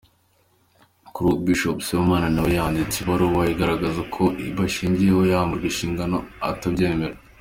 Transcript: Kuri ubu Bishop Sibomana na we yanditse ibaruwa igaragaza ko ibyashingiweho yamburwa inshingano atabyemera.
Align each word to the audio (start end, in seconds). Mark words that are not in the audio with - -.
Kuri 1.13 1.25
ubu 1.29 1.41
Bishop 1.47 1.77
Sibomana 1.85 2.27
na 2.33 2.41
we 2.43 2.51
yanditse 2.57 2.95
ibaruwa 2.99 3.41
igaragaza 3.53 4.01
ko 4.15 4.23
ibyashingiweho 4.47 5.21
yamburwa 5.31 5.65
inshingano 5.71 6.17
atabyemera. 6.49 7.15